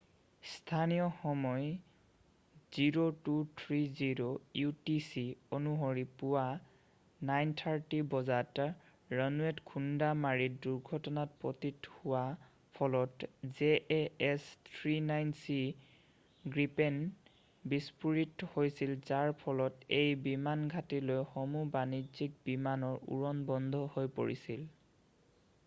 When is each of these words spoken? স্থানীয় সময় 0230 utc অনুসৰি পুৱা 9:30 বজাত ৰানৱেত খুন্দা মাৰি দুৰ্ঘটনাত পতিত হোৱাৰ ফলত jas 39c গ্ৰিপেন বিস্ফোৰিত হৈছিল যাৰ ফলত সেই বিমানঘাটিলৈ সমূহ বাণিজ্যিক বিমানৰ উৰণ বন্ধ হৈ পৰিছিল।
স্থানীয় 0.51 1.03
সময় 1.23 1.65
0230 2.77 4.29
utc 4.69 5.11
অনুসৰি 5.57 6.05
পুৱা 6.21 6.45
9:30 7.31 7.99
বজাত 8.13 8.65
ৰানৱেত 9.19 9.63
খুন্দা 9.73 10.09
মাৰি 10.23 10.47
দুৰ্ঘটনাত 10.65 11.37
পতিত 11.45 11.91
হোৱাৰ 11.97 12.33
ফলত 12.79 13.29
jas 13.59 14.49
39c 14.79 15.59
গ্ৰিপেন 16.57 16.99
বিস্ফোৰিত 17.75 18.51
হৈছিল 18.55 18.97
যাৰ 19.11 19.35
ফলত 19.43 19.89
সেই 19.91 20.19
বিমানঘাটিলৈ 20.29 21.23
সমূহ 21.35 21.71
বাণিজ্যিক 21.77 22.41
বিমানৰ 22.51 23.07
উৰণ 23.19 23.45
বন্ধ 23.53 23.87
হৈ 23.99 24.11
পৰিছিল। 24.21 24.65